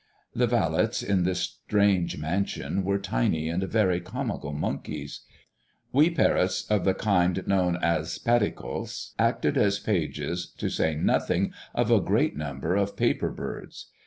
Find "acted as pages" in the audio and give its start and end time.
9.19-10.51